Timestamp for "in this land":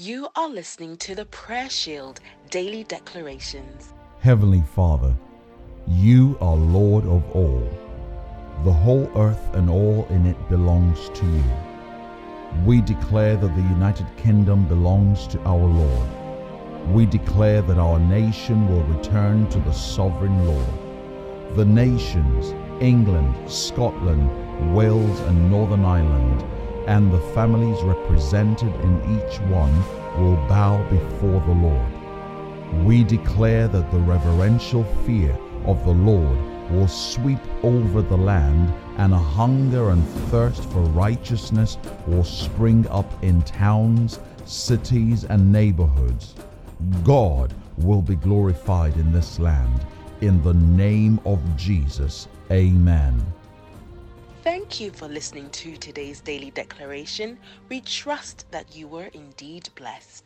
48.96-49.84